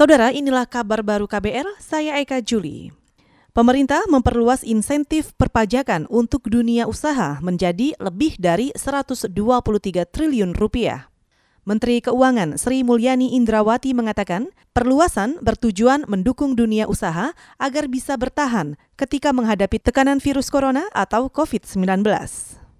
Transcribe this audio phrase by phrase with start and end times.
[0.00, 2.88] Saudara, inilah kabar baru KBR, saya Eka Juli.
[3.52, 9.28] Pemerintah memperluas insentif perpajakan untuk dunia usaha menjadi lebih dari 123
[10.08, 11.12] triliun rupiah.
[11.68, 19.36] Menteri Keuangan Sri Mulyani Indrawati mengatakan, perluasan bertujuan mendukung dunia usaha agar bisa bertahan ketika
[19.36, 22.00] menghadapi tekanan virus corona atau COVID-19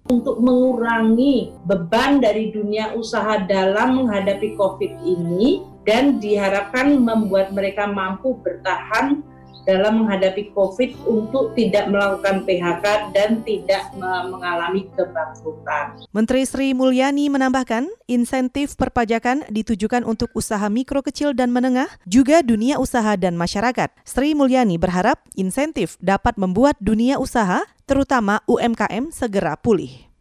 [0.09, 8.37] untuk mengurangi beban dari dunia usaha dalam menghadapi COVID ini dan diharapkan membuat mereka mampu
[8.41, 9.21] bertahan
[9.65, 16.01] dalam menghadapi COVID untuk tidak melakukan PHK dan tidak mengalami kebangkrutan.
[16.09, 22.81] Menteri Sri Mulyani menambahkan, insentif perpajakan ditujukan untuk usaha mikro kecil dan menengah, juga dunia
[22.81, 23.93] usaha dan masyarakat.
[24.01, 30.11] Sri Mulyani berharap insentif dapat membuat dunia usaha, terutama UMKM, segera pulih.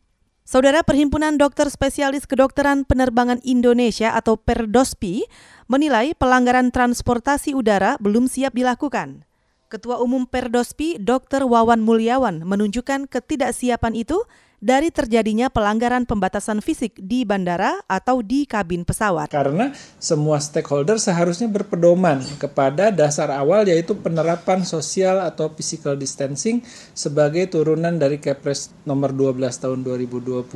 [0.50, 5.22] Saudara Perhimpunan Dokter Spesialis Kedokteran Penerbangan Indonesia atau Perdospi
[5.70, 9.29] menilai pelanggaran transportasi udara belum siap dilakukan.
[9.70, 11.46] Ketua Umum Perdospi Dr.
[11.46, 14.18] Wawan Mulyawan menunjukkan ketidaksiapan itu
[14.58, 19.30] dari terjadinya pelanggaran pembatasan fisik di bandara atau di kabin pesawat.
[19.30, 19.70] Karena
[20.02, 27.94] semua stakeholder seharusnya berpedoman kepada dasar awal yaitu penerapan sosial atau physical distancing sebagai turunan
[27.94, 30.50] dari Kepres nomor 12 tahun 2020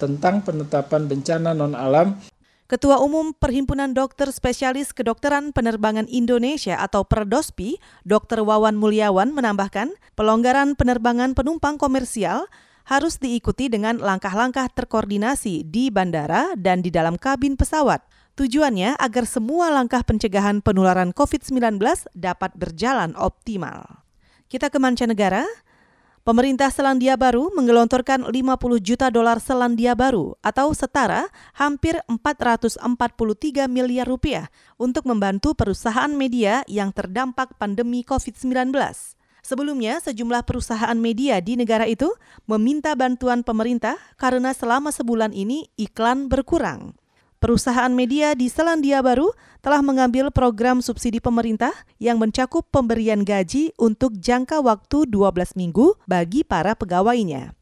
[0.00, 2.16] tentang penetapan bencana non alam
[2.68, 8.44] Ketua Umum Perhimpunan Dokter Spesialis Kedokteran Penerbangan Indonesia atau Perdospi, Dr.
[8.44, 12.44] Wawan Mulyawan menambahkan, pelonggaran penerbangan penumpang komersial
[12.84, 18.04] harus diikuti dengan langkah-langkah terkoordinasi di bandara dan di dalam kabin pesawat.
[18.36, 21.80] Tujuannya agar semua langkah pencegahan penularan COVID-19
[22.12, 24.04] dapat berjalan optimal.
[24.44, 25.48] Kita ke mancanegara.
[26.28, 28.36] Pemerintah Selandia Baru menggelontorkan 50
[28.84, 32.84] juta dolar Selandia Baru atau setara hampir 443
[33.64, 38.76] miliar rupiah untuk membantu perusahaan media yang terdampak pandemi COVID-19.
[39.40, 42.12] Sebelumnya, sejumlah perusahaan media di negara itu
[42.44, 46.92] meminta bantuan pemerintah karena selama sebulan ini iklan berkurang.
[47.38, 49.30] Perusahaan media di Selandia Baru
[49.62, 51.70] telah mengambil program subsidi pemerintah
[52.02, 57.54] yang mencakup pemberian gaji untuk jangka waktu 12 minggu bagi para pegawainya.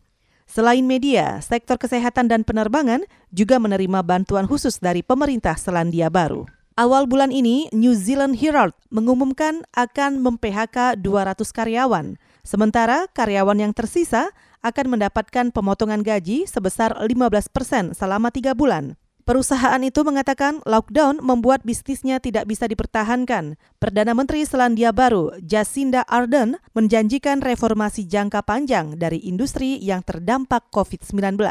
[0.48, 6.48] Selain media, sektor kesehatan dan penerbangan juga menerima bantuan khusus dari pemerintah Selandia Baru.
[6.80, 12.16] Awal bulan ini, New Zealand Herald mengumumkan akan mem-PHK 200 karyawan.
[12.40, 14.32] Sementara karyawan yang tersisa
[14.64, 18.96] akan mendapatkan pemotongan gaji sebesar 15 persen selama tiga bulan.
[19.26, 23.58] Perusahaan itu mengatakan lockdown membuat bisnisnya tidak bisa dipertahankan.
[23.82, 31.42] Perdana Menteri Selandia Baru, Jacinda Ardern, menjanjikan reformasi jangka panjang dari industri yang terdampak COVID-19.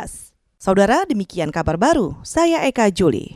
[0.56, 2.16] Saudara, demikian kabar baru.
[2.24, 3.36] Saya Eka Juli.